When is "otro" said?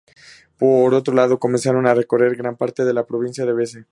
0.95-1.13